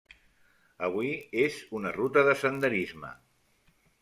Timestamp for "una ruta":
1.81-2.25